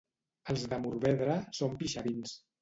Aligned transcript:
Els 0.53 0.63
de 0.71 0.79
Morvedre 0.85 1.35
són 1.59 1.77
pixavins. 1.83 2.35